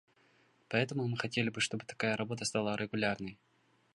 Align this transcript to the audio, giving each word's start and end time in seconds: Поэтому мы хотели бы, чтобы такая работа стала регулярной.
Поэтому 0.67 1.07
мы 1.07 1.15
хотели 1.15 1.49
бы, 1.51 1.61
чтобы 1.61 1.85
такая 1.85 2.17
работа 2.17 2.43
стала 2.43 2.75
регулярной. 2.75 3.37